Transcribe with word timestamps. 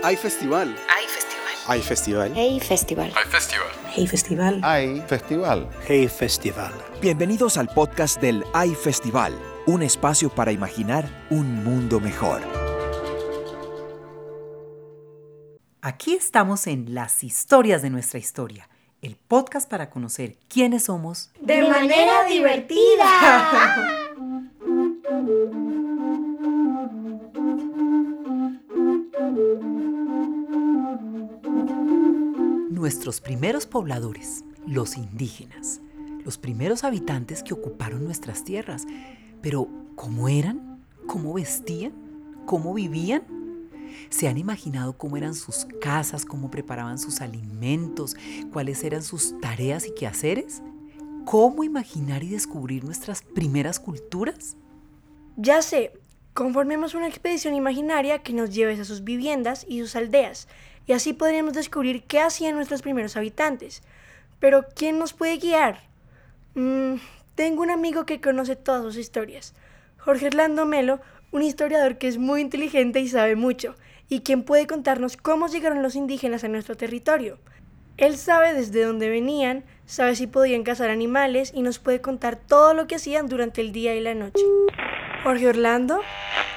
Hay 0.00 0.16
festival. 0.16 0.76
Hay 0.88 1.06
festival. 1.08 1.54
Hay 1.66 1.82
festival. 1.82 2.32
Hey 2.36 2.60
Festival. 2.60 3.12
Hay 3.16 3.26
festival. 3.26 3.70
Hey 3.92 4.06
Festival. 4.06 4.60
Hay 4.62 5.00
festival. 5.08 5.68
Hey 5.88 6.08
Festival. 6.08 6.72
Bienvenidos 7.02 7.56
al 7.56 7.66
podcast 7.68 8.20
del 8.20 8.44
Hay 8.54 8.76
Festival, 8.76 9.36
un 9.66 9.82
espacio 9.82 10.30
para 10.30 10.52
imaginar 10.52 11.26
un 11.30 11.64
mundo 11.64 11.98
mejor. 11.98 12.42
Aquí 15.82 16.14
estamos 16.14 16.68
en 16.68 16.94
Las 16.94 17.24
historias 17.24 17.82
de 17.82 17.90
nuestra 17.90 18.20
historia, 18.20 18.68
el 19.02 19.16
podcast 19.16 19.68
para 19.68 19.90
conocer 19.90 20.36
quiénes 20.48 20.84
somos 20.84 21.32
de 21.40 21.68
manera 21.68 22.24
divertida. 22.24 24.04
nuestros 32.88 33.20
primeros 33.20 33.66
pobladores, 33.66 34.46
los 34.66 34.96
indígenas, 34.96 35.82
los 36.24 36.38
primeros 36.38 36.84
habitantes 36.84 37.42
que 37.42 37.52
ocuparon 37.52 38.02
nuestras 38.02 38.44
tierras. 38.44 38.86
Pero, 39.42 39.68
¿cómo 39.94 40.26
eran? 40.26 40.82
¿Cómo 41.06 41.34
vestían? 41.34 41.92
¿Cómo 42.46 42.72
vivían? 42.72 43.24
¿Se 44.08 44.26
han 44.26 44.38
imaginado 44.38 44.96
cómo 44.96 45.18
eran 45.18 45.34
sus 45.34 45.66
casas, 45.82 46.24
cómo 46.24 46.50
preparaban 46.50 46.98
sus 46.98 47.20
alimentos, 47.20 48.16
cuáles 48.54 48.82
eran 48.82 49.02
sus 49.02 49.38
tareas 49.38 49.86
y 49.86 49.92
quehaceres? 49.92 50.62
¿Cómo 51.26 51.64
imaginar 51.64 52.24
y 52.24 52.30
descubrir 52.30 52.84
nuestras 52.84 53.20
primeras 53.20 53.78
culturas? 53.80 54.56
Ya 55.36 55.60
sé, 55.60 55.92
conformemos 56.32 56.94
una 56.94 57.06
expedición 57.06 57.52
imaginaria 57.52 58.22
que 58.22 58.32
nos 58.32 58.48
lleve 58.48 58.80
a 58.80 58.84
sus 58.86 59.04
viviendas 59.04 59.66
y 59.68 59.80
sus 59.80 59.94
aldeas, 59.94 60.48
y 60.88 60.94
así 60.94 61.12
podríamos 61.12 61.52
descubrir 61.52 62.02
qué 62.04 62.18
hacían 62.18 62.56
nuestros 62.56 62.80
primeros 62.80 63.16
habitantes. 63.16 63.82
Pero, 64.40 64.64
¿quién 64.74 64.98
nos 64.98 65.12
puede 65.12 65.36
guiar? 65.36 65.80
Mm, 66.54 66.94
tengo 67.34 67.62
un 67.62 67.70
amigo 67.70 68.06
que 68.06 68.22
conoce 68.22 68.56
todas 68.56 68.82
sus 68.82 68.96
historias. 68.96 69.54
Jorge 69.98 70.28
Orlando 70.28 70.64
Melo, 70.64 71.00
un 71.30 71.42
historiador 71.42 71.98
que 71.98 72.08
es 72.08 72.16
muy 72.16 72.40
inteligente 72.40 73.00
y 73.00 73.08
sabe 73.08 73.36
mucho, 73.36 73.74
y 74.08 74.20
quien 74.20 74.44
puede 74.44 74.66
contarnos 74.66 75.18
cómo 75.18 75.48
llegaron 75.48 75.82
los 75.82 75.94
indígenas 75.94 76.42
a 76.42 76.48
nuestro 76.48 76.74
territorio. 76.74 77.38
Él 77.98 78.16
sabe 78.16 78.54
desde 78.54 78.84
dónde 78.84 79.10
venían, 79.10 79.64
sabe 79.84 80.16
si 80.16 80.26
podían 80.26 80.62
cazar 80.62 80.88
animales 80.88 81.52
y 81.54 81.60
nos 81.60 81.78
puede 81.78 82.00
contar 82.00 82.36
todo 82.36 82.72
lo 82.72 82.86
que 82.86 82.94
hacían 82.94 83.28
durante 83.28 83.60
el 83.60 83.72
día 83.72 83.94
y 83.94 84.00
la 84.00 84.14
noche. 84.14 84.42
Jorge 85.22 85.48
Orlando, 85.48 86.00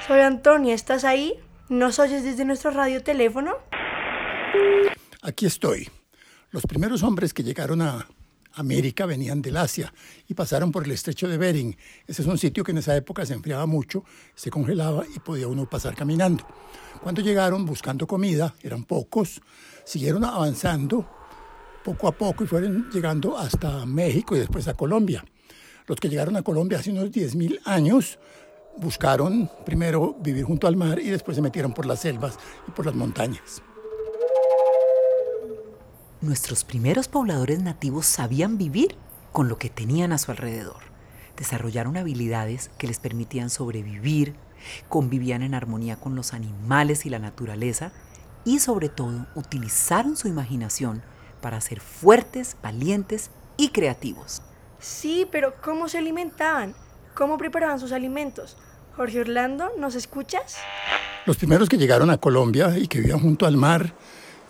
soy 0.08 0.22
Antonia, 0.22 0.73
¿estás 0.73 1.04
ahí? 1.04 1.38
¿Nos 1.68 2.00
oyes 2.00 2.23
desde 2.23 2.45
nuestro 2.45 2.72
radioteléfono? 2.72 3.58
Aquí 5.22 5.46
estoy. 5.46 5.90
Los 6.52 6.64
primeros 6.64 7.04
hombres 7.04 7.34
que 7.34 7.44
llegaron 7.44 7.82
a 7.82 8.08
América 8.54 9.06
venían 9.06 9.42
del 9.42 9.58
Asia 9.58 9.94
y 10.28 10.34
pasaron 10.34 10.72
por 10.72 10.84
el 10.84 10.92
estrecho 10.92 11.28
de 11.28 11.38
Bering. 11.38 11.78
Ese 12.08 12.22
es 12.22 12.28
un 12.28 12.38
sitio 12.38 12.64
que 12.64 12.72
en 12.72 12.80
esa 12.80 12.96
época 12.96 13.26
se 13.26 13.34
enfriaba 13.34 13.66
mucho, 13.66 14.04
se 14.36 14.50
congelaba 14.50 15.06
y 15.16 15.20
podía 15.20 15.48
uno 15.48 15.70
pasar 15.70 15.96
caminando. 15.96 16.46
Cuando 17.02 17.22
llegaron 17.22 17.66
buscando 17.66 18.06
comida, 18.08 18.54
eran 18.62 18.84
pocos, 18.84 19.42
siguieron 19.86 20.24
avanzando 20.26 21.08
poco 21.84 22.08
a 22.08 22.12
poco 22.12 22.44
y 22.44 22.48
fueron 22.48 22.90
llegando 22.92 23.38
hasta 23.38 23.86
México 23.86 24.36
y 24.36 24.40
después 24.40 24.68
a 24.68 24.74
Colombia. 24.74 25.24
Los 25.88 26.00
que 26.00 26.10
llegaron 26.10 26.36
a 26.36 26.44
Colombia 26.44 26.80
hace 26.80 26.92
unos 26.92 27.10
10.000 27.12 27.60
años 27.66 28.20
buscaron 28.78 29.50
primero 29.66 30.16
vivir 30.20 30.44
junto 30.46 30.68
al 30.68 30.76
mar 30.76 31.00
y 31.00 31.10
después 31.10 31.36
se 31.36 31.42
metieron 31.42 31.74
por 31.74 31.86
las 31.86 32.00
selvas 32.00 32.38
y 32.68 32.72
por 32.72 32.86
las 32.86 32.96
montañas. 32.96 33.62
Nuestros 36.22 36.64
primeros 36.64 37.08
pobladores 37.08 37.64
nativos 37.64 38.05
sabían 38.05 38.59
vivir 38.59 38.95
con 39.31 39.50
lo 39.50 39.58
que 39.58 39.72
tenían 39.72 40.11
a 40.11 40.20
su 40.20 40.30
alrededor. 40.30 40.83
Desarrollaron 41.36 41.98
habilidades 41.98 42.70
que 42.77 42.86
les 42.86 42.99
permitían 42.99 43.49
sobrevivir, 43.49 44.36
convivían 44.87 45.42
en 45.42 45.55
armonía 45.55 45.95
con 45.95 46.15
los 46.15 46.33
animales 46.36 47.08
y 47.08 47.10
la 47.10 47.17
naturaleza 47.17 47.92
y 48.45 48.60
sobre 48.60 48.87
todo 48.87 49.26
utilizaron 49.33 50.15
su 50.15 50.27
imaginación 50.27 51.02
para 51.42 51.60
ser 51.60 51.80
fuertes, 51.80 52.55
valientes 52.61 53.31
y 53.58 53.70
creativos. 53.70 54.43
Sí, 54.77 55.27
pero 55.31 55.55
¿cómo 55.60 55.89
se 55.89 55.98
alimentaban? 55.98 56.76
¿Cómo 57.15 57.39
preparaban 57.39 57.80
sus 57.80 57.93
alimentos? 57.93 58.58
Jorge 58.95 59.21
Orlando, 59.21 59.71
¿nos 59.80 59.95
escuchas? 59.95 60.58
Los 61.26 61.37
primeros 61.37 61.67
que 61.67 61.80
llegaron 61.80 62.11
a 62.11 62.20
Colombia 62.20 62.77
y 62.77 62.87
que 62.87 62.99
vivían 62.99 63.21
junto 63.21 63.48
al 63.48 63.58
mar 63.58 63.95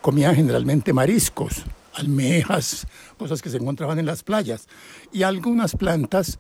comían 0.02 0.36
generalmente 0.36 0.94
mariscos, 0.94 1.64
almejas, 1.94 2.88
cosas 3.18 3.42
que 3.42 3.50
se 3.50 3.58
encontraban 3.58 4.00
en 4.00 4.06
las 4.06 4.24
playas, 4.24 4.68
y 5.12 5.24
algunas 5.24 5.76
plantas 5.76 6.40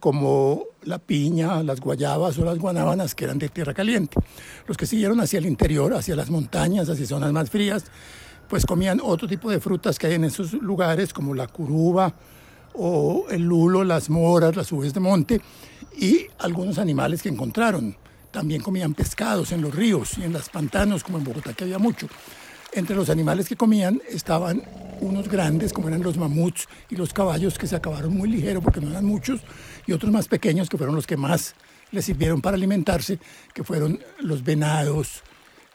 como 0.00 0.64
la 0.82 0.98
piña, 0.98 1.62
las 1.62 1.80
guayabas 1.80 2.38
o 2.38 2.44
las 2.44 2.58
guanábanas 2.58 3.14
que 3.14 3.24
eran 3.24 3.38
de 3.38 3.48
tierra 3.48 3.72
caliente. 3.72 4.18
Los 4.66 4.76
que 4.76 4.84
siguieron 4.84 5.18
hacia 5.20 5.38
el 5.38 5.46
interior, 5.46 5.94
hacia 5.94 6.14
las 6.14 6.28
montañas, 6.28 6.90
hacia 6.90 7.06
zonas 7.06 7.32
más 7.32 7.48
frías, 7.48 7.84
pues 8.48 8.66
comían 8.66 9.00
otro 9.02 9.26
tipo 9.26 9.50
de 9.50 9.60
frutas 9.60 9.98
que 9.98 10.08
hay 10.08 10.14
en 10.14 10.24
esos 10.24 10.52
lugares, 10.52 11.14
como 11.14 11.34
la 11.34 11.46
curuba 11.46 12.14
o 12.74 13.26
el 13.30 13.42
lulo, 13.42 13.82
las 13.82 14.10
moras, 14.10 14.54
las 14.56 14.70
uvas 14.72 14.92
de 14.92 15.00
monte 15.00 15.40
y 15.96 16.26
algunos 16.38 16.78
animales 16.78 17.22
que 17.22 17.30
encontraron. 17.30 17.96
También 18.30 18.60
comían 18.60 18.92
pescados 18.92 19.52
en 19.52 19.62
los 19.62 19.74
ríos 19.74 20.18
y 20.18 20.24
en 20.24 20.34
los 20.34 20.50
pantanos, 20.50 21.02
como 21.02 21.16
en 21.16 21.24
Bogotá, 21.24 21.54
que 21.54 21.64
había 21.64 21.78
mucho. 21.78 22.08
Entre 22.74 22.96
los 22.96 23.08
animales 23.08 23.48
que 23.48 23.54
comían 23.54 24.02
estaban 24.08 24.62
unos 25.00 25.28
grandes, 25.28 25.72
como 25.72 25.86
eran 25.86 26.02
los 26.02 26.16
mamuts 26.16 26.66
y 26.90 26.96
los 26.96 27.12
caballos, 27.12 27.56
que 27.56 27.68
se 27.68 27.76
acabaron 27.76 28.16
muy 28.16 28.28
ligero 28.28 28.60
porque 28.60 28.80
no 28.80 28.90
eran 28.90 29.04
muchos, 29.04 29.42
y 29.86 29.92
otros 29.92 30.10
más 30.10 30.26
pequeños, 30.26 30.68
que 30.68 30.76
fueron 30.76 30.96
los 30.96 31.06
que 31.06 31.16
más 31.16 31.54
les 31.92 32.04
sirvieron 32.04 32.40
para 32.40 32.56
alimentarse, 32.56 33.20
que 33.52 33.62
fueron 33.62 34.00
los 34.18 34.42
venados, 34.42 35.22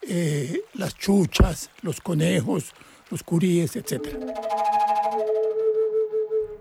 eh, 0.01 0.61
las 0.73 0.93
chuchas, 0.95 1.69
los 1.83 2.01
conejos, 2.01 2.73
los 3.09 3.23
curíes, 3.23 3.77
etc. 3.77 4.17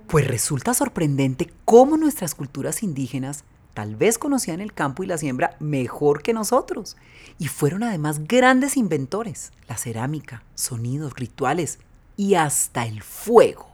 Pues 0.06 0.28
resulta 0.28 0.72
sorprendente 0.72 1.50
cómo 1.64 1.96
nuestras 1.96 2.36
culturas 2.36 2.84
indígenas 2.84 3.44
tal 3.78 3.94
vez 3.94 4.18
conocían 4.18 4.60
el 4.60 4.72
campo 4.72 5.04
y 5.04 5.06
la 5.06 5.18
siembra 5.18 5.54
mejor 5.60 6.24
que 6.24 6.32
nosotros. 6.32 6.96
Y 7.38 7.46
fueron 7.46 7.84
además 7.84 8.26
grandes 8.26 8.76
inventores. 8.76 9.52
La 9.68 9.76
cerámica, 9.76 10.42
sonidos, 10.56 11.12
rituales 11.14 11.78
y 12.16 12.34
hasta 12.34 12.86
el 12.86 13.04
fuego. 13.04 13.68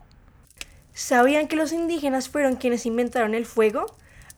¿Sabían 0.92 1.48
que 1.48 1.56
los 1.56 1.72
indígenas 1.72 2.28
fueron 2.28 2.56
quienes 2.56 2.84
inventaron 2.84 3.34
el 3.34 3.46
fuego? 3.46 3.86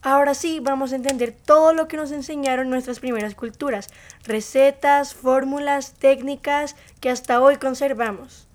Ahora 0.03 0.34
sí, 0.34 0.60
vamos 0.62 0.93
a 0.93 0.97
entender 0.97 1.32
todo 1.32 1.75
lo 1.75 1.88
que 1.88 1.97
nos 1.97 2.12
enseñaron 2.12 2.71
nuestras 2.71 3.00
primeras 3.00 3.34
culturas, 3.34 3.88
recetas, 4.22 5.15
fórmulas, 5.15 5.94
técnicas 5.94 6.76
que 7.00 7.10
hasta 7.10 7.41
hoy 7.41 7.56
conservamos. 7.56 8.47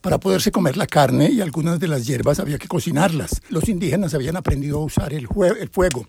Para 0.00 0.16
poderse 0.16 0.50
comer 0.50 0.78
la 0.78 0.86
carne 0.86 1.28
y 1.30 1.42
algunas 1.42 1.78
de 1.78 1.88
las 1.88 2.06
hierbas 2.06 2.40
había 2.40 2.56
que 2.56 2.68
cocinarlas. 2.68 3.42
Los 3.50 3.68
indígenas 3.68 4.14
habían 4.14 4.36
aprendido 4.36 4.78
a 4.78 4.84
usar 4.84 5.12
el, 5.12 5.28
el 5.60 5.68
fuego 5.68 6.06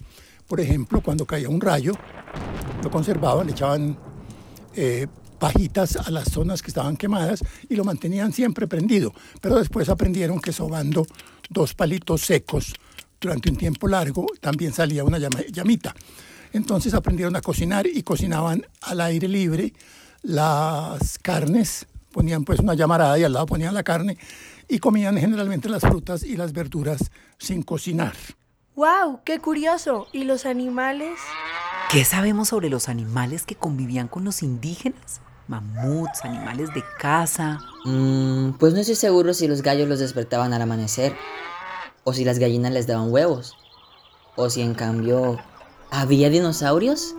por 0.50 0.60
ejemplo, 0.60 1.02
cuando 1.02 1.28
caía 1.28 1.48
un 1.48 1.62
rayo, 1.62 1.94
lo 2.84 2.90
conservaban, 2.90 3.46
le 3.46 3.52
echaban 3.52 3.96
eh, 4.76 5.06
pajitas 5.38 5.96
a 5.96 6.10
las 6.10 6.32
zonas 6.32 6.64
que 6.64 6.70
estaban 6.70 6.98
quemadas 6.98 7.44
y 7.70 7.76
lo 7.76 7.84
mantenían 7.84 8.34
siempre 8.34 8.68
prendido. 8.68 9.14
Pero 9.42 9.60
después 9.60 9.90
aprendieron 9.90 10.42
que 10.42 10.52
sobando 10.52 11.06
dos 11.52 11.76
palitos 11.76 12.22
secos 12.22 12.74
durante 13.22 13.52
un 13.52 13.58
tiempo 13.58 13.88
largo 13.88 14.26
también 14.42 14.74
salía 14.74 15.04
una 15.04 15.20
llamita. 15.20 15.94
Entonces 16.52 16.96
aprendieron 16.96 17.36
a 17.36 17.42
cocinar 17.42 17.86
y 17.86 18.02
cocinaban 18.02 18.66
al 18.82 19.02
aire 19.02 19.28
libre 19.28 19.72
las 20.24 21.20
carnes, 21.20 21.86
ponían 22.12 22.44
pues 22.44 22.60
una 22.60 22.74
llamarada 22.74 23.20
y 23.20 23.24
al 23.24 23.34
lado 23.34 23.46
ponían 23.46 23.76
la 23.76 23.84
carne 23.84 24.18
y 24.68 24.80
comían 24.80 25.16
generalmente 25.16 25.70
las 25.70 25.84
frutas 25.84 26.24
y 26.24 26.36
las 26.36 26.54
verduras 26.54 27.12
sin 27.38 27.62
cocinar. 27.62 28.16
¡Wow! 28.80 29.20
¡Qué 29.26 29.40
curioso! 29.40 30.08
¿Y 30.14 30.24
los 30.24 30.46
animales? 30.46 31.20
¿Qué 31.92 32.06
sabemos 32.06 32.48
sobre 32.48 32.70
los 32.70 32.88
animales 32.88 33.46
que 33.46 33.56
convivían 33.56 34.08
con 34.08 34.24
los 34.24 34.42
indígenas? 34.42 35.20
Mamuts, 35.50 36.24
animales 36.24 36.74
de 36.74 36.82
caza. 36.98 37.60
Mm, 37.84 38.52
pues 38.52 38.74
no 38.74 38.80
estoy 38.80 38.96
seguro 38.96 39.34
si 39.34 39.50
los 39.50 39.64
gallos 39.64 39.90
los 39.90 40.00
despertaban 40.00 40.54
al 40.54 40.62
amanecer, 40.62 41.14
o 42.06 42.14
si 42.14 42.24
las 42.24 42.40
gallinas 42.40 42.72
les 42.72 42.88
daban 42.88 43.12
huevos, 43.12 43.58
o 44.38 44.50
si 44.50 44.62
en 44.62 44.74
cambio 44.76 45.38
había 45.92 46.30
dinosaurios. 46.30 47.16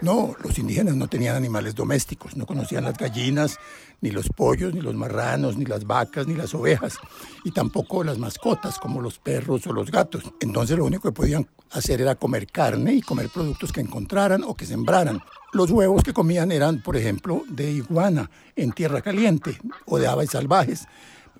No, 0.00 0.36
los 0.44 0.58
indígenas 0.58 0.94
no 0.94 1.08
tenían 1.08 1.34
animales 1.34 1.74
domésticos, 1.74 2.36
no 2.36 2.46
conocían 2.46 2.84
las 2.84 2.96
gallinas, 2.96 3.58
ni 4.00 4.10
los 4.10 4.28
pollos, 4.28 4.72
ni 4.72 4.80
los 4.80 4.94
marranos, 4.94 5.56
ni 5.56 5.64
las 5.64 5.84
vacas, 5.86 6.28
ni 6.28 6.34
las 6.34 6.54
ovejas, 6.54 6.98
y 7.44 7.50
tampoco 7.50 8.04
las 8.04 8.16
mascotas 8.16 8.78
como 8.78 9.00
los 9.00 9.18
perros 9.18 9.66
o 9.66 9.72
los 9.72 9.90
gatos. 9.90 10.22
Entonces 10.40 10.78
lo 10.78 10.84
único 10.84 11.08
que 11.08 11.12
podían 11.12 11.48
hacer 11.72 12.00
era 12.00 12.14
comer 12.14 12.46
carne 12.46 12.94
y 12.94 13.02
comer 13.02 13.28
productos 13.28 13.72
que 13.72 13.80
encontraran 13.80 14.44
o 14.44 14.54
que 14.54 14.66
sembraran. 14.66 15.20
Los 15.52 15.70
huevos 15.70 16.04
que 16.04 16.12
comían 16.12 16.52
eran, 16.52 16.80
por 16.80 16.96
ejemplo, 16.96 17.42
de 17.48 17.70
iguana 17.72 18.30
en 18.54 18.70
tierra 18.72 19.00
caliente 19.00 19.58
o 19.86 19.98
de 19.98 20.06
aves 20.06 20.30
salvajes. 20.30 20.86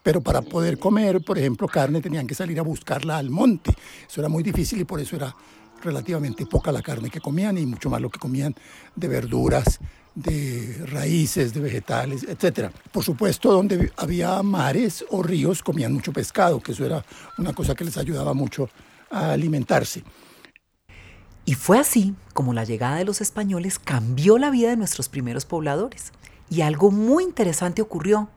Pero 0.02 0.20
para 0.20 0.43
poder 0.43 0.78
comer, 0.78 1.20
por 1.22 1.38
ejemplo, 1.38 1.69
carne 1.69 2.00
tenían 2.00 2.26
que 2.26 2.34
salir 2.34 2.58
a 2.58 2.62
buscarla 2.62 3.19
al 3.19 3.31
monte. 3.31 3.72
Eso 4.08 4.20
era 4.20 4.28
muy 4.28 4.43
difícil 4.43 4.81
y 4.81 4.84
por 4.84 5.00
eso 5.00 5.16
era 5.16 5.34
relativamente 5.82 6.46
poca 6.46 6.72
la 6.72 6.82
carne 6.82 7.10
que 7.10 7.20
comían 7.20 7.58
y 7.58 7.66
mucho 7.66 7.90
más 7.90 8.00
lo 8.00 8.10
que 8.10 8.19
comían 8.19 8.54
de 8.94 9.08
verduras, 9.08 9.78
de 10.14 10.84
raíces, 10.86 11.54
de 11.54 11.60
vegetales, 11.60 12.25
etc. 12.25 12.70
Por 12.90 13.04
supuesto, 13.04 13.52
donde 13.52 13.92
había 13.96 14.42
mares 14.42 15.04
o 15.10 15.22
ríos 15.22 15.62
comían 15.62 15.92
mucho 15.92 16.12
pescado, 16.12 16.60
que 16.60 16.72
eso 16.72 16.84
era 16.84 17.04
una 17.38 17.52
cosa 17.52 17.75
que 17.75 17.84
les 17.84 17.96
ayudaba 17.96 18.34
mucho 18.34 18.69
a 19.10 19.32
alimentarse. 19.32 20.02
Y 21.44 21.54
fue 21.54 21.78
así 21.78 22.14
como 22.34 22.52
la 22.52 22.64
llegada 22.64 22.96
de 22.96 23.04
los 23.04 23.20
españoles 23.20 23.78
cambió 23.78 24.38
la 24.38 24.50
vida 24.50 24.70
de 24.70 24.76
nuestros 24.76 25.08
primeros 25.08 25.46
pobladores. 25.46 26.12
Y 26.50 26.60
algo 26.60 26.90
muy 26.90 27.24
interesante 27.24 27.81
ocurrió. 27.81 28.28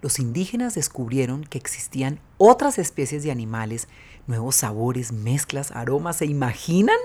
Los 0.00 0.18
indígenas 0.18 0.74
descubrieron 0.74 1.44
que 1.44 1.58
existían 1.58 2.20
otras 2.36 2.78
especies 2.78 3.22
de 3.22 3.30
animales 3.30 3.86
nuevos 4.28 4.56
sabores, 4.56 5.10
mezclas, 5.10 5.72
aromas. 5.72 6.18
¿Se 6.18 6.26
imaginan? 6.26 6.98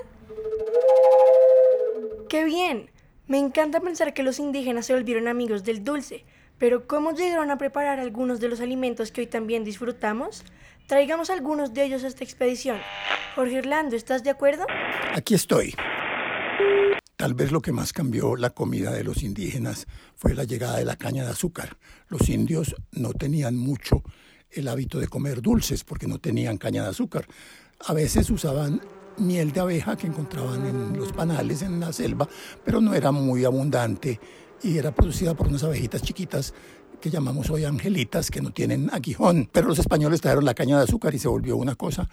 ¡Qué 2.30 2.44
bien! 2.44 2.92
Me 3.25 3.40
encanta 3.40 3.80
pensar 3.80 4.14
que 4.14 4.22
los 4.22 4.38
indígenas 4.38 4.86
se 4.86 4.94
volvieron 4.94 5.28
amigos 5.28 5.64
del 5.64 5.84
dulce, 5.84 6.25
pero 6.58 6.88
¿cómo 6.88 7.14
llegaron 7.14 7.50
a 7.52 7.58
preparar 7.58 8.00
algunos 8.00 8.42
de 8.42 8.50
los 8.50 8.60
alimentos 8.60 9.12
que 9.12 9.22
hoy 9.22 9.28
también 9.28 9.64
disfrutamos? 9.64 10.44
Traigamos 10.88 11.30
algunos 11.30 11.74
de 11.74 11.86
ellos 11.86 12.04
a 12.04 12.08
esta 12.08 12.25
expedición. 12.25 12.78
Jorge 13.36 13.60
Orlando, 13.60 13.96
¿estás 13.96 14.24
de 14.24 14.30
acuerdo? 14.30 14.66
Aquí 15.16 15.34
estoy. 15.34 15.74
Tal 17.16 17.34
vez 17.34 17.54
lo 17.54 17.62
que 17.62 17.72
más 17.72 17.94
cambió 17.94 18.36
la 18.36 18.50
comida 18.50 18.92
de 18.92 19.06
los 19.06 19.24
indígenas 19.24 19.88
fue 20.16 20.34
la 20.34 20.44
llegada 20.44 20.78
de 20.78 20.86
la 20.86 20.98
caña 20.98 21.24
de 21.24 21.31
azúcar. 21.31 21.78
Los 22.10 22.28
indios 22.28 22.75
no 22.92 23.14
tenían 23.14 23.56
mucho 23.56 24.04
el 24.53 24.67
hábito 24.67 25.00
de 25.00 25.07
comer 25.07 25.41
dulces 25.41 25.83
porque 25.83 26.07
no 26.07 26.19
tenían 26.19 26.57
caña 26.57 26.83
de 26.83 26.89
azúcar. 26.89 27.27
A 27.79 27.94
veces 27.94 28.29
usaban 28.29 28.81
miel 29.17 29.51
de 29.51 29.59
abeja 29.59 29.95
que 29.95 30.07
encontraban 30.07 30.65
en 30.65 30.97
los 30.97 31.11
panales 31.13 31.61
en 31.61 31.79
la 31.79 31.94
selva, 31.94 32.27
pero 32.63 32.81
no 32.81 32.94
era 32.94 33.11
muy 33.11 33.45
abundante 33.45 34.19
y 34.61 34.77
era 34.77 34.94
producida 34.94 35.33
por 35.33 35.47
unas 35.47 35.63
abejitas 35.63 36.01
chiquitas 36.01 36.53
que 37.01 37.09
llamamos 37.09 37.50
hoy 37.50 37.65
angelitas, 37.65 38.31
que 38.31 38.41
no 38.41 38.51
tienen 38.51 38.89
aguijón. 38.94 39.50
Pero 39.51 39.67
los 39.67 39.79
españoles 39.79 40.21
trajeron 40.21 40.45
la 40.45 40.53
caña 40.53 40.77
de 40.77 40.83
azúcar 40.83 41.13
y 41.13 41.19
se 41.19 41.27
volvió 41.27 41.57
una 41.57 41.75
cosa 41.75 42.09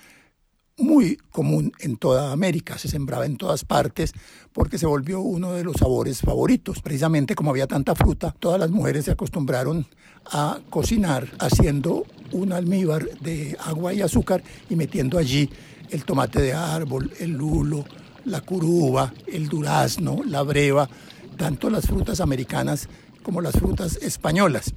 muy 0.81 1.17
común 1.31 1.73
en 1.81 1.97
toda 1.97 2.32
América, 2.32 2.79
se 2.79 2.88
sembraba 2.88 3.27
en 3.27 3.37
todas 3.37 3.65
partes 3.65 4.12
porque 4.53 4.79
se 4.79 4.87
volvió 4.87 5.21
uno 5.21 5.53
de 5.53 5.65
los 5.65 5.77
sabores 5.77 6.21
favoritos. 6.21 6.81
Precisamente 6.82 7.35
como 7.35 7.50
había 7.50 7.67
tanta 7.67 7.94
fruta, 7.94 8.35
todas 8.38 8.59
las 8.59 8.71
mujeres 8.71 9.05
se 9.05 9.12
acostumbraron 9.12 9.87
a 10.27 10.61
cocinar 10.71 11.29
haciendo 11.38 12.05
un 12.32 12.53
almíbar 12.53 13.09
de 13.21 13.56
agua 13.61 13.93
y 13.93 14.03
azúcar 14.03 14.43
y 14.69 14.77
metiendo 14.77 15.19
allí 15.19 15.50
el 15.91 16.05
tomate 16.05 16.41
de 16.41 16.53
árbol, 16.53 17.12
el 17.19 17.33
lulo, 17.33 17.85
la 18.25 18.41
curuba, 18.41 19.12
el 19.26 19.49
durazno, 19.49 20.21
la 20.25 20.43
breva, 20.43 20.88
tanto 21.37 21.71
las 21.71 21.87
frutas 21.87 22.21
americanas 22.21 22.88
como 23.23 23.41
las 23.41 23.55
frutas 23.55 23.97
españolas. 23.97 24.75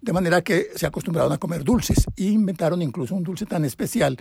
De 0.00 0.12
manera 0.12 0.42
que 0.42 0.68
se 0.74 0.86
acostumbraron 0.86 1.32
a 1.32 1.38
comer 1.38 1.64
dulces 1.64 2.06
e 2.16 2.24
inventaron 2.24 2.82
incluso 2.82 3.14
un 3.14 3.24
dulce 3.24 3.46
tan 3.46 3.64
especial 3.64 4.18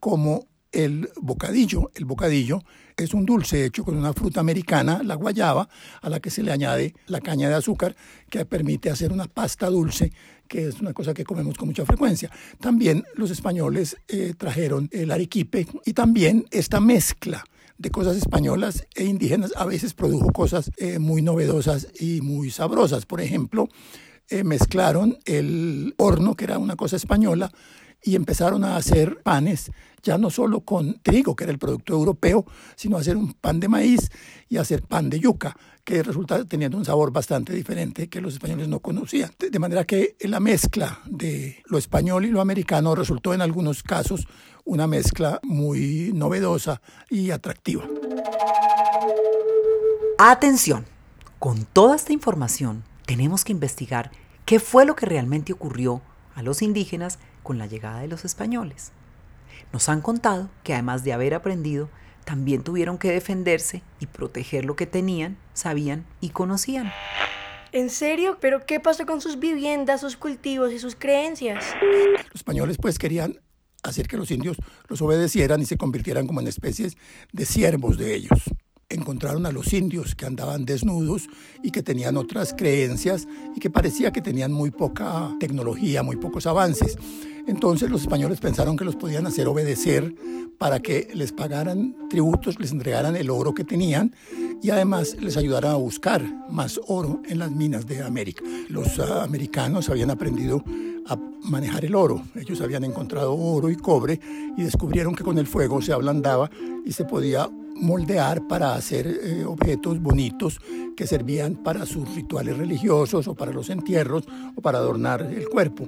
como 0.00 0.46
el 0.76 1.08
bocadillo. 1.20 1.90
El 1.94 2.04
bocadillo 2.04 2.62
es 2.96 3.14
un 3.14 3.24
dulce 3.24 3.64
hecho 3.64 3.82
con 3.82 3.96
una 3.96 4.12
fruta 4.12 4.40
americana, 4.40 5.02
la 5.02 5.14
guayaba, 5.14 5.68
a 6.02 6.10
la 6.10 6.20
que 6.20 6.30
se 6.30 6.42
le 6.42 6.52
añade 6.52 6.94
la 7.06 7.20
caña 7.20 7.48
de 7.48 7.54
azúcar, 7.54 7.96
que 8.30 8.44
permite 8.44 8.90
hacer 8.90 9.10
una 9.10 9.26
pasta 9.26 9.68
dulce, 9.68 10.12
que 10.46 10.68
es 10.68 10.80
una 10.80 10.92
cosa 10.92 11.14
que 11.14 11.24
comemos 11.24 11.56
con 11.56 11.68
mucha 11.68 11.86
frecuencia. 11.86 12.30
También 12.60 13.04
los 13.14 13.30
españoles 13.30 13.96
eh, 14.08 14.34
trajeron 14.36 14.88
el 14.92 15.10
arequipe 15.10 15.66
y 15.84 15.94
también 15.94 16.46
esta 16.50 16.78
mezcla 16.78 17.44
de 17.78 17.90
cosas 17.90 18.16
españolas 18.16 18.86
e 18.94 19.04
indígenas 19.04 19.52
a 19.56 19.64
veces 19.64 19.94
produjo 19.94 20.30
cosas 20.32 20.70
eh, 20.76 20.98
muy 20.98 21.22
novedosas 21.22 21.88
y 21.98 22.20
muy 22.20 22.50
sabrosas. 22.50 23.06
Por 23.06 23.20
ejemplo, 23.20 23.68
eh, 24.28 24.44
mezclaron 24.44 25.18
el 25.24 25.94
horno, 25.98 26.34
que 26.34 26.44
era 26.44 26.58
una 26.58 26.76
cosa 26.76 26.96
española, 26.96 27.52
y 28.02 28.14
empezaron 28.14 28.64
a 28.64 28.76
hacer 28.76 29.22
panes 29.22 29.70
ya 30.06 30.16
no 30.18 30.30
solo 30.30 30.60
con 30.60 31.00
trigo, 31.00 31.34
que 31.34 31.44
era 31.44 31.52
el 31.52 31.58
producto 31.58 31.92
europeo, 31.92 32.46
sino 32.76 32.96
hacer 32.96 33.16
un 33.16 33.32
pan 33.34 33.58
de 33.58 33.66
maíz 33.66 34.08
y 34.48 34.56
hacer 34.56 34.82
pan 34.82 35.10
de 35.10 35.18
yuca, 35.18 35.56
que 35.84 36.02
resulta 36.02 36.44
teniendo 36.44 36.78
un 36.78 36.84
sabor 36.84 37.10
bastante 37.10 37.52
diferente 37.52 38.08
que 38.08 38.20
los 38.20 38.34
españoles 38.34 38.68
no 38.68 38.78
conocían. 38.78 39.32
De 39.38 39.58
manera 39.58 39.84
que 39.84 40.16
la 40.20 40.38
mezcla 40.38 41.00
de 41.06 41.60
lo 41.66 41.76
español 41.76 42.24
y 42.24 42.30
lo 42.30 42.40
americano 42.40 42.94
resultó 42.94 43.34
en 43.34 43.42
algunos 43.42 43.82
casos 43.82 44.28
una 44.64 44.86
mezcla 44.86 45.40
muy 45.42 46.12
novedosa 46.14 46.80
y 47.10 47.32
atractiva. 47.32 47.84
Atención, 50.18 50.86
con 51.40 51.64
toda 51.64 51.96
esta 51.96 52.12
información 52.12 52.84
tenemos 53.06 53.44
que 53.44 53.52
investigar 53.52 54.12
qué 54.44 54.60
fue 54.60 54.84
lo 54.84 54.94
que 54.94 55.06
realmente 55.06 55.52
ocurrió 55.52 56.00
a 56.36 56.42
los 56.42 56.62
indígenas 56.62 57.18
con 57.46 57.58
la 57.58 57.66
llegada 57.66 58.00
de 58.00 58.08
los 58.08 58.24
españoles. 58.24 58.90
Nos 59.72 59.88
han 59.88 60.00
contado 60.00 60.50
que 60.64 60.74
además 60.74 61.04
de 61.04 61.12
haber 61.12 61.32
aprendido, 61.32 61.88
también 62.24 62.64
tuvieron 62.64 62.98
que 62.98 63.12
defenderse 63.12 63.84
y 64.00 64.06
proteger 64.06 64.64
lo 64.64 64.74
que 64.74 64.86
tenían, 64.86 65.38
sabían 65.54 66.04
y 66.20 66.30
conocían. 66.30 66.92
¿En 67.70 67.88
serio? 67.88 68.38
¿Pero 68.40 68.66
qué 68.66 68.80
pasó 68.80 69.06
con 69.06 69.20
sus 69.20 69.38
viviendas, 69.38 70.00
sus 70.00 70.16
cultivos 70.16 70.72
y 70.72 70.80
sus 70.80 70.96
creencias? 70.96 71.64
Los 72.16 72.34
españoles 72.34 72.78
pues 72.82 72.98
querían 72.98 73.38
hacer 73.84 74.08
que 74.08 74.16
los 74.16 74.32
indios 74.32 74.56
los 74.88 75.00
obedecieran 75.00 75.62
y 75.62 75.66
se 75.66 75.76
convirtieran 75.76 76.26
como 76.26 76.40
en 76.40 76.48
especies 76.48 76.96
de 77.32 77.44
siervos 77.44 77.96
de 77.96 78.16
ellos 78.16 78.40
encontraron 78.88 79.46
a 79.46 79.52
los 79.52 79.72
indios 79.72 80.14
que 80.14 80.26
andaban 80.26 80.64
desnudos 80.64 81.28
y 81.62 81.70
que 81.70 81.82
tenían 81.82 82.16
otras 82.16 82.54
creencias 82.56 83.26
y 83.54 83.60
que 83.60 83.70
parecía 83.70 84.12
que 84.12 84.22
tenían 84.22 84.52
muy 84.52 84.70
poca 84.70 85.34
tecnología, 85.40 86.02
muy 86.02 86.16
pocos 86.16 86.46
avances. 86.46 86.96
Entonces 87.46 87.90
los 87.90 88.02
españoles 88.02 88.40
pensaron 88.40 88.76
que 88.76 88.84
los 88.84 88.96
podían 88.96 89.26
hacer 89.26 89.46
obedecer 89.46 90.14
para 90.58 90.80
que 90.80 91.08
les 91.14 91.32
pagaran 91.32 91.94
tributos, 92.08 92.58
les 92.58 92.72
entregaran 92.72 93.14
el 93.16 93.30
oro 93.30 93.54
que 93.54 93.64
tenían 93.64 94.14
y 94.62 94.70
además 94.70 95.16
les 95.20 95.36
ayudaran 95.36 95.72
a 95.72 95.76
buscar 95.76 96.22
más 96.50 96.80
oro 96.86 97.22
en 97.28 97.38
las 97.38 97.50
minas 97.50 97.86
de 97.86 98.02
América. 98.02 98.42
Los 98.68 98.98
ah, 98.98 99.22
americanos 99.22 99.88
habían 99.88 100.10
aprendido 100.10 100.64
a 101.08 101.16
manejar 101.42 101.84
el 101.84 101.94
oro. 101.94 102.22
Ellos 102.34 102.60
habían 102.60 102.84
encontrado 102.84 103.34
oro 103.34 103.70
y 103.70 103.76
cobre 103.76 104.20
y 104.56 104.62
descubrieron 104.62 105.14
que 105.14 105.24
con 105.24 105.38
el 105.38 105.46
fuego 105.46 105.80
se 105.80 105.92
ablandaba 105.92 106.50
y 106.84 106.92
se 106.92 107.04
podía 107.04 107.48
moldear 107.76 108.46
para 108.48 108.74
hacer 108.74 109.06
eh, 109.06 109.44
objetos 109.44 110.00
bonitos 110.00 110.60
que 110.96 111.06
servían 111.06 111.56
para 111.56 111.84
sus 111.84 112.14
rituales 112.14 112.56
religiosos 112.56 113.28
o 113.28 113.34
para 113.34 113.52
los 113.52 113.68
entierros 113.70 114.24
o 114.54 114.60
para 114.60 114.78
adornar 114.78 115.22
el 115.22 115.48
cuerpo. 115.48 115.86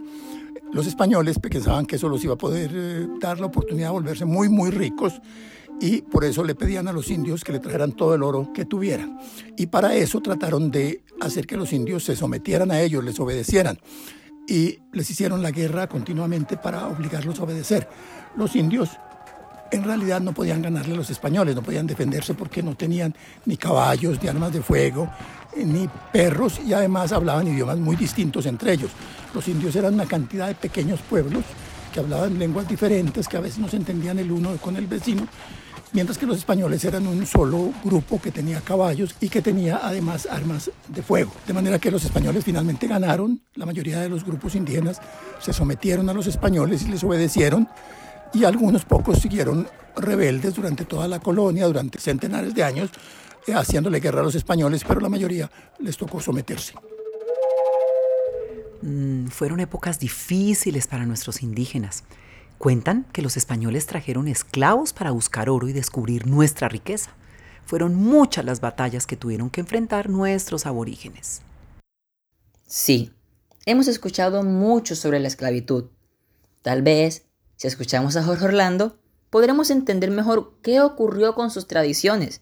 Los 0.72 0.86
españoles 0.86 1.38
pensaban 1.38 1.86
que 1.86 1.96
eso 1.96 2.08
los 2.08 2.22
iba 2.22 2.34
a 2.34 2.38
poder 2.38 2.70
eh, 2.74 3.06
dar 3.20 3.40
la 3.40 3.46
oportunidad 3.46 3.88
de 3.88 3.92
volverse 3.92 4.24
muy, 4.26 4.48
muy 4.50 4.70
ricos 4.70 5.20
y 5.80 6.02
por 6.02 6.24
eso 6.24 6.44
le 6.44 6.54
pedían 6.54 6.88
a 6.88 6.92
los 6.92 7.10
indios 7.10 7.44
que 7.44 7.52
le 7.52 7.60
trajeran 7.60 7.92
todo 7.92 8.14
el 8.14 8.22
oro 8.22 8.52
que 8.52 8.64
tuvieran. 8.64 9.18
Y 9.56 9.66
para 9.66 9.94
eso 9.94 10.20
trataron 10.20 10.70
de 10.70 11.02
hacer 11.20 11.46
que 11.46 11.56
los 11.56 11.72
indios 11.72 12.04
se 12.04 12.16
sometieran 12.16 12.70
a 12.70 12.80
ellos, 12.80 13.02
les 13.04 13.18
obedecieran. 13.18 13.78
Y 14.48 14.78
les 14.92 15.08
hicieron 15.10 15.42
la 15.42 15.50
guerra 15.50 15.86
continuamente 15.86 16.56
para 16.56 16.88
obligarlos 16.88 17.38
a 17.38 17.42
obedecer. 17.44 17.86
Los 18.34 18.56
indios 18.56 18.90
en 19.70 19.84
realidad 19.84 20.20
no 20.20 20.32
podían 20.32 20.62
ganarle 20.62 20.94
a 20.94 20.96
los 20.96 21.10
españoles, 21.10 21.54
no 21.54 21.62
podían 21.62 21.86
defenderse 21.86 22.34
porque 22.34 22.62
no 22.62 22.74
tenían 22.74 23.14
ni 23.44 23.58
caballos, 23.58 24.22
ni 24.22 24.28
armas 24.28 24.52
de 24.52 24.62
fuego, 24.62 25.10
eh, 25.54 25.64
ni 25.64 25.88
perros 26.12 26.60
y 26.66 26.72
además 26.72 27.12
hablaban 27.12 27.46
idiomas 27.46 27.78
muy 27.78 27.96
distintos 27.96 28.46
entre 28.46 28.72
ellos. 28.72 28.90
Los 29.34 29.46
indios 29.48 29.76
eran 29.76 29.94
una 29.94 30.06
cantidad 30.06 30.48
de 30.48 30.54
pequeños 30.54 31.00
pueblos 31.00 31.44
que 31.92 32.00
hablaban 32.00 32.38
lenguas 32.38 32.66
diferentes, 32.66 33.28
que 33.28 33.36
a 33.36 33.40
veces 33.40 33.58
no 33.58 33.68
se 33.68 33.76
entendían 33.76 34.18
el 34.18 34.30
uno 34.30 34.56
con 34.56 34.76
el 34.76 34.86
vecino, 34.86 35.28
mientras 35.92 36.18
que 36.18 36.26
los 36.26 36.38
españoles 36.38 36.84
eran 36.84 37.06
un 37.06 37.26
solo 37.26 37.72
grupo 37.84 38.20
que 38.20 38.30
tenía 38.30 38.60
caballos 38.60 39.14
y 39.20 39.28
que 39.28 39.42
tenía 39.42 39.80
además 39.82 40.28
armas 40.30 40.70
de 40.88 41.02
fuego. 41.02 41.32
De 41.46 41.52
manera 41.52 41.78
que 41.78 41.90
los 41.90 42.04
españoles 42.04 42.44
finalmente 42.44 42.86
ganaron, 42.86 43.40
la 43.54 43.66
mayoría 43.66 44.00
de 44.00 44.08
los 44.08 44.24
grupos 44.24 44.54
indígenas 44.54 45.00
se 45.40 45.52
sometieron 45.52 46.08
a 46.08 46.14
los 46.14 46.26
españoles 46.26 46.82
y 46.82 46.88
les 46.88 47.02
obedecieron 47.04 47.68
y 48.34 48.44
algunos 48.44 48.84
pocos 48.84 49.18
siguieron 49.18 49.68
rebeldes 49.96 50.54
durante 50.54 50.84
toda 50.84 51.08
la 51.08 51.20
colonia, 51.20 51.66
durante 51.66 51.98
centenares 51.98 52.54
de 52.54 52.62
años, 52.62 52.90
eh, 53.46 53.54
haciéndole 53.54 54.00
guerra 54.00 54.20
a 54.20 54.24
los 54.24 54.34
españoles, 54.34 54.84
pero 54.86 55.00
la 55.00 55.08
mayoría 55.08 55.50
les 55.78 55.96
tocó 55.96 56.20
someterse. 56.20 56.74
Mm, 58.82 59.26
fueron 59.28 59.60
épocas 59.60 59.98
difíciles 59.98 60.86
para 60.86 61.04
nuestros 61.06 61.42
indígenas. 61.42 62.04
Cuentan 62.58 63.04
que 63.12 63.22
los 63.22 63.36
españoles 63.36 63.86
trajeron 63.86 64.26
esclavos 64.26 64.92
para 64.92 65.12
buscar 65.12 65.48
oro 65.48 65.68
y 65.68 65.72
descubrir 65.72 66.26
nuestra 66.26 66.68
riqueza. 66.68 67.12
Fueron 67.64 67.94
muchas 67.94 68.44
las 68.44 68.60
batallas 68.60 69.06
que 69.06 69.16
tuvieron 69.16 69.48
que 69.48 69.60
enfrentar 69.60 70.10
nuestros 70.10 70.66
aborígenes. 70.66 71.42
Sí, 72.66 73.12
hemos 73.64 73.86
escuchado 73.86 74.42
mucho 74.42 74.96
sobre 74.96 75.20
la 75.20 75.28
esclavitud. 75.28 75.84
Tal 76.62 76.82
vez, 76.82 77.26
si 77.56 77.68
escuchamos 77.68 78.16
a 78.16 78.24
Jorge 78.24 78.46
Orlando, 78.46 78.98
podremos 79.30 79.70
entender 79.70 80.10
mejor 80.10 80.54
qué 80.60 80.80
ocurrió 80.80 81.36
con 81.36 81.52
sus 81.52 81.68
tradiciones. 81.68 82.40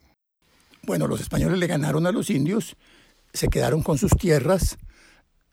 Bueno, 0.83 1.09
los 1.09 1.21
españoles 1.21 1.59
le 1.59 1.67
ganaron 1.67 2.07
a 2.07 2.13
los 2.13 2.31
indios, 2.31 2.77
se 3.35 3.49
quedaron 3.49 3.83
con 3.83 3.99
sus 3.99 4.13
tierras, 4.13 4.79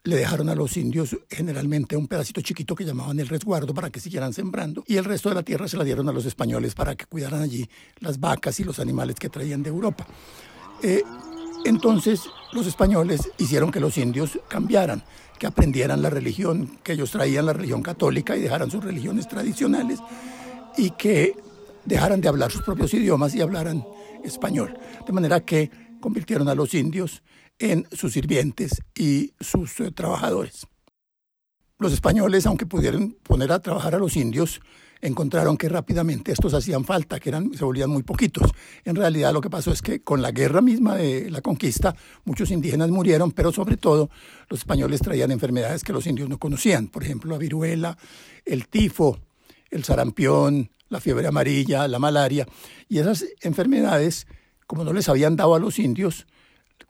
le 0.06 0.18
dejaron 0.18 0.50
a 0.50 0.56
los 0.56 0.76
indios 0.76 1.18
generalmente 1.30 1.96
un 1.96 2.08
pedacito 2.08 2.42
chiquito 2.42 2.76
que 2.76 2.84
llamaban 2.84 3.20
el 3.20 3.28
resguardo 3.28 3.74
para 3.74 3.90
que 3.90 4.02
siguieran 4.02 4.34
sembrando 4.34 4.84
y 4.86 4.98
el 4.98 5.06
resto 5.06 5.30
de 5.30 5.36
la 5.36 5.44
tierra 5.44 5.68
se 5.68 5.78
la 5.78 5.86
dieron 5.86 6.10
a 6.10 6.12
los 6.12 6.26
españoles 6.26 6.76
para 6.76 6.96
que 6.96 7.06
cuidaran 7.06 7.42
allí 7.42 7.70
las 8.00 8.20
vacas 8.20 8.60
y 8.60 8.66
los 8.66 8.80
animales 8.80 9.16
que 9.16 9.30
traían 9.30 9.64
de 9.64 9.70
Europa. 9.70 10.06
Eh, 10.82 11.04
entonces 11.64 12.22
los 12.52 12.68
españoles 12.68 13.30
hicieron 13.38 13.72
que 13.72 13.80
los 13.80 13.98
indios 13.98 14.38
cambiaran, 14.50 15.04
que 15.40 15.48
aprendieran 15.48 16.02
la 16.02 16.10
religión, 16.10 16.80
que 16.84 16.94
ellos 16.94 17.12
traían 17.12 17.46
la 17.46 17.54
religión 17.54 17.82
católica 17.82 18.36
y 18.36 18.42
dejaran 18.42 18.70
sus 18.70 18.84
religiones 18.84 19.30
tradicionales 19.30 20.00
y 20.78 20.92
que 20.92 21.34
dejaran 21.86 22.20
de 22.20 22.28
hablar 22.28 22.52
sus 22.52 22.64
propios 22.64 22.94
idiomas 22.94 23.34
y 23.36 23.42
hablaran 23.42 23.86
español. 24.22 24.78
De 25.08 25.14
manera 25.14 25.40
que 25.40 25.72
convirtieron 26.02 26.50
a 26.50 26.56
los 26.56 26.74
indios 26.74 27.24
en 27.60 27.88
sus 27.92 28.14
sirvientes 28.14 28.82
y 28.96 29.34
sus 29.40 29.80
eh, 29.80 29.92
trabajadores. 29.92 30.68
Los 31.80 31.94
españoles, 31.94 32.46
aunque 32.46 32.66
pudieran 32.66 33.12
poner 33.24 33.52
a 33.52 33.60
trabajar 33.60 33.96
a 33.96 34.00
los 34.00 34.16
indios, 34.16 34.62
encontraron 35.04 35.58
que 35.58 35.68
rápidamente 35.68 36.32
estos 36.32 36.54
hacían 36.54 36.86
falta, 36.86 37.20
que 37.20 37.30
eran, 37.30 37.54
se 37.54 37.66
volvían 37.66 37.90
muy 37.90 38.04
poquitos. 38.04 38.52
En 38.86 38.96
realidad 38.96 39.34
lo 39.34 39.42
que 39.42 39.50
pasó 39.50 39.72
es 39.72 39.82
que 39.82 40.02
con 40.02 40.22
la 40.22 40.32
guerra 40.32 40.62
misma 40.62 40.96
de 40.96 41.30
la 41.30 41.42
conquista, 41.42 41.94
muchos 42.24 42.52
indígenas 42.52 42.90
murieron, 42.90 43.32
pero 43.32 43.52
sobre 43.52 43.76
todo 43.76 44.10
los 44.50 44.62
españoles 44.62 45.02
traían 45.02 45.32
enfermedades 45.32 45.84
que 45.84 45.92
los 45.92 46.08
indios 46.08 46.30
no 46.30 46.38
conocían, 46.38 46.88
por 46.88 47.04
ejemplo 47.04 47.32
la 47.32 47.38
viruela, 47.38 47.98
el 48.46 48.68
tifo, 48.68 49.20
el 49.70 49.84
sarampión, 49.84 50.72
la 50.88 51.02
fiebre 51.02 51.28
amarilla, 51.28 51.88
la 51.90 52.00
malaria, 52.00 52.48
y 52.88 53.00
esas 53.00 53.26
enfermedades, 53.42 54.26
como 54.68 54.86
no 54.86 54.94
les 54.94 55.10
habían 55.10 55.36
dado 55.36 55.56
a 55.56 55.60
los 55.60 55.80
indios, 55.80 56.28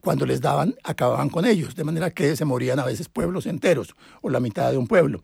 cuando 0.03 0.25
les 0.25 0.41
daban, 0.41 0.75
acababan 0.83 1.29
con 1.29 1.45
ellos, 1.45 1.75
de 1.75 1.85
manera 1.85 2.11
que 2.11 2.35
se 2.35 2.43
morían 2.43 2.77
a 2.77 2.85
veces 2.85 3.07
pueblos 3.07 3.45
enteros 3.45 3.95
o 4.21 4.29
la 4.29 4.41
mitad 4.41 4.69
de 4.69 4.77
un 4.77 4.85
pueblo. 4.85 5.23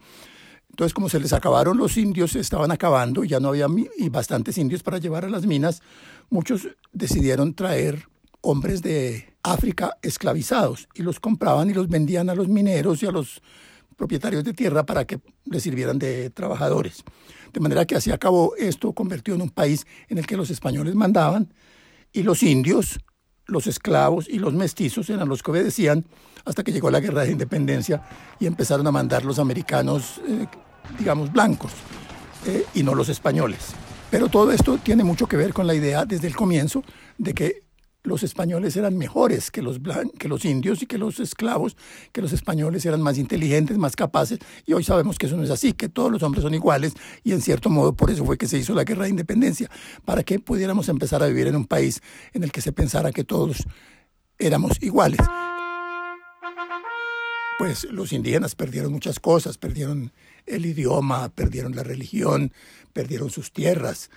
Entonces, 0.70 0.94
como 0.94 1.10
se 1.10 1.20
les 1.20 1.34
acabaron 1.34 1.78
los 1.78 1.98
indios, 1.98 2.38
estaban 2.38 2.72
acabando, 2.72 3.26
ya 3.26 3.42
no 3.42 3.50
había 3.50 3.68
y 3.98 4.08
bastantes 4.08 4.58
indios 4.58 4.82
para 4.82 4.98
llevar 4.98 5.26
a 5.26 5.30
las 5.30 5.46
minas, 5.46 5.82
muchos 6.30 6.70
decidieron 6.94 7.54
traer 7.56 8.08
hombres 8.40 8.82
de 8.82 9.34
África 9.44 9.98
esclavizados 10.02 10.88
y 10.96 11.04
los 11.04 11.20
compraban 11.20 11.70
y 11.70 11.74
los 11.74 11.90
vendían 11.90 12.30
a 12.30 12.36
los 12.36 12.48
mineros 12.48 13.04
y 13.04 13.08
a 13.08 13.12
los 13.12 13.42
propietarios 13.98 14.46
de 14.46 14.54
tierra 14.54 14.86
para 14.86 15.06
que 15.06 15.20
les 15.44 15.62
sirvieran 15.62 16.00
de 16.00 16.30
trabajadores. 16.30 17.04
De 17.52 17.60
manera 17.60 17.86
que 17.86 17.96
así 17.96 18.12
acabó 18.12 18.56
esto, 18.56 18.94
convirtió 18.94 19.36
en 19.36 19.42
un 19.42 19.50
país 19.50 19.86
en 20.08 20.20
el 20.20 20.26
que 20.26 20.38
los 20.38 20.50
españoles 20.50 20.96
mandaban 20.96 21.54
y 22.14 22.24
los 22.24 22.44
indios 22.44 23.02
los 23.50 23.68
esclavos 23.68 24.28
y 24.28 24.40
los 24.40 24.54
mestizos 24.54 25.10
eran 25.10 25.28
los 25.28 25.44
que 25.44 25.52
obedecían 25.52 26.06
hasta 26.46 26.64
que 26.64 26.72
llegó 26.72 26.90
la 26.90 27.00
guerra 27.00 27.24
de 27.24 27.32
independencia 27.32 28.02
y 28.40 28.46
empezaron 28.46 28.88
a 28.88 28.92
mandar 28.92 29.26
los 29.26 29.40
americanos, 29.40 30.22
eh, 30.28 30.48
digamos, 30.98 31.32
blancos 31.32 31.72
eh, 32.46 32.66
y 32.74 32.84
no 32.84 32.96
los 32.96 33.10
españoles. 33.10 33.74
Pero 34.10 34.28
todo 34.28 34.52
esto 34.52 34.78
tiene 34.78 35.04
mucho 35.04 35.28
que 35.28 35.38
ver 35.38 35.54
con 35.54 35.68
la 35.68 35.76
idea 35.76 36.06
desde 36.06 36.28
el 36.28 36.36
comienzo 36.36 36.84
de 37.18 37.34
que 37.34 37.64
los 38.10 38.24
españoles 38.24 38.76
eran 38.76 38.98
mejores 38.98 39.52
que 39.52 39.62
los, 39.62 39.80
que 40.18 40.28
los 40.28 40.44
indios 40.44 40.82
y 40.82 40.88
que 40.88 40.98
los 40.98 41.20
esclavos, 41.20 41.78
que 42.12 42.22
los 42.22 42.34
españoles 42.34 42.86
eran 42.86 43.02
más 43.02 43.18
inteligentes, 43.18 43.78
más 43.78 43.96
capaces, 43.96 44.40
y 44.66 44.74
hoy 44.74 44.84
sabemos 44.84 45.18
que 45.18 45.28
eso 45.28 45.38
no 45.38 45.44
es 45.44 45.52
así, 45.52 45.74
que 45.74 45.88
todos 45.88 46.12
los 46.12 46.24
hombres 46.24 46.44
son 46.44 46.54
iguales, 46.54 46.94
y 47.24 47.32
en 47.32 47.42
cierto 47.42 47.70
modo 47.70 47.94
por 47.94 48.10
eso 48.10 48.26
fue 48.26 48.38
que 48.38 48.48
se 48.48 48.58
hizo 48.58 48.74
la 48.74 48.84
guerra 48.84 49.04
de 49.04 49.12
independencia, 49.12 49.70
para 50.04 50.24
que 50.24 50.40
pudiéramos 50.40 50.90
empezar 50.90 51.24
a 51.24 51.28
vivir 51.28 51.48
en 51.48 51.56
un 51.56 51.66
país 51.66 52.02
en 52.34 52.44
el 52.44 52.52
que 52.52 52.62
se 52.62 52.72
pensara 52.72 53.12
que 53.12 53.24
todos 53.24 53.66
éramos 54.40 54.82
iguales. 54.82 55.20
Pues 57.60 57.84
los 57.92 58.12
indígenas 58.12 58.56
perdieron 58.56 58.92
muchas 58.92 59.20
cosas, 59.20 59.58
perdieron 59.58 60.14
el 60.48 60.66
idioma, 60.66 61.30
perdieron 61.30 61.76
la 61.76 61.84
religión, 61.84 62.54
perdieron 62.92 63.30
sus 63.30 63.52
tierras 63.52 64.10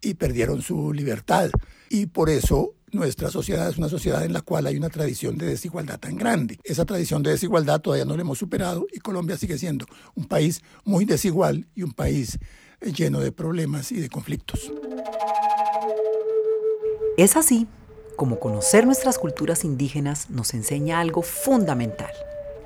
y 0.00 0.14
perdieron 0.14 0.62
su 0.62 0.92
libertad. 0.92 1.50
Y 1.90 2.06
por 2.06 2.30
eso 2.30 2.74
nuestra 2.96 3.30
sociedad 3.30 3.68
es 3.68 3.78
una 3.78 3.88
sociedad 3.88 4.24
en 4.24 4.32
la 4.32 4.40
cual 4.40 4.66
hay 4.66 4.76
una 4.76 4.88
tradición 4.88 5.38
de 5.38 5.46
desigualdad 5.46 6.00
tan 6.00 6.16
grande. 6.16 6.58
Esa 6.64 6.84
tradición 6.84 7.22
de 7.22 7.30
desigualdad 7.30 7.80
todavía 7.80 8.04
no 8.04 8.16
la 8.16 8.22
hemos 8.22 8.38
superado 8.38 8.86
y 8.92 8.98
Colombia 8.98 9.36
sigue 9.36 9.58
siendo 9.58 9.86
un 10.14 10.24
país 10.24 10.62
muy 10.84 11.04
desigual 11.04 11.68
y 11.74 11.82
un 11.82 11.92
país 11.92 12.38
eh, 12.80 12.92
lleno 12.92 13.20
de 13.20 13.30
problemas 13.30 13.92
y 13.92 14.00
de 14.00 14.08
conflictos. 14.08 14.72
Es 17.16 17.36
así 17.36 17.68
como 18.16 18.40
conocer 18.40 18.86
nuestras 18.86 19.18
culturas 19.18 19.64
indígenas 19.64 20.30
nos 20.30 20.54
enseña 20.54 21.00
algo 21.00 21.22
fundamental. 21.22 22.10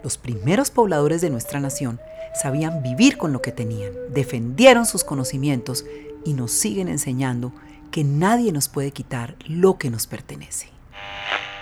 Los 0.03 0.17
primeros 0.17 0.71
pobladores 0.71 1.21
de 1.21 1.31
nuestra 1.31 1.61
nación 1.61 2.01
sabían 2.41 2.83
vivir 2.83 3.19
con 3.19 3.33
lo 3.33 3.43
que 3.43 3.53
tenían, 3.53 3.93
defendieron 4.13 4.87
sus 4.87 5.03
conocimientos 5.03 5.85
y 6.25 6.35
nos 6.35 6.53
siguen 6.53 6.89
enseñando 6.89 7.53
que 7.91 8.05
nadie 8.05 8.53
nos 8.53 8.69
puede 8.69 8.91
quitar 8.93 9.37
lo 9.47 9.79
que 9.79 9.91
nos 9.91 10.07
pertenece. 10.07 10.69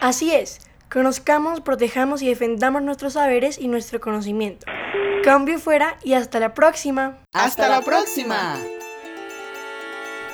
Así 0.00 0.32
es, 0.32 0.60
conozcamos, 0.90 1.60
protejamos 1.60 2.22
y 2.22 2.28
defendamos 2.28 2.82
nuestros 2.82 3.14
saberes 3.14 3.58
y 3.58 3.68
nuestro 3.68 4.00
conocimiento. 4.00 4.66
Cambio 5.24 5.58
fuera 5.58 5.96
y 6.04 6.14
hasta 6.14 6.40
la 6.40 6.54
próxima. 6.54 7.18
¡Hasta 7.32 7.68
la 7.68 7.82
próxima! 7.82 8.56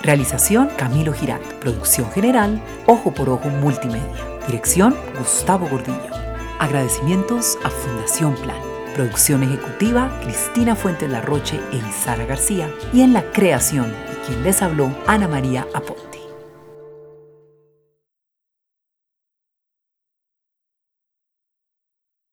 Realización 0.03 0.69
Camilo 0.77 1.15
Giralt. 1.15 1.55
Producción 1.55 2.11
general 2.13 2.61
Ojo 2.87 3.15
por 3.15 3.31
Ojo 3.31 3.49
Multimedia. 3.49 4.39
Dirección 4.47 4.95
Gustavo 5.19 5.67
Gordillo. 5.67 6.15
Agradecimientos 6.59 7.59
a 7.65 7.71
Fundación 7.71 8.35
Plan. 8.37 8.74
Producción 8.95 9.43
ejecutiva 9.43 10.21
Cristina 10.23 10.77
Fuentes 10.77 11.11
Larroche 11.11 11.61
e 11.73 11.77
Isara 11.77 12.25
García. 12.27 12.71
Y 12.93 13.01
en 13.01 13.13
la 13.13 13.23
creación 13.33 13.93
quien 14.27 14.43
les 14.43 14.63
habló, 14.63 14.91
Ana 15.07 15.29
María 15.29 15.67
Aponte. 15.75 16.14